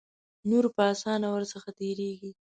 نور 0.49 0.65
په 0.75 0.81
آسانه 0.93 1.27
ور 1.33 1.43
څخه 1.53 1.69
تیریږي. 1.79 2.31